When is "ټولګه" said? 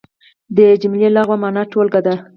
1.71-1.99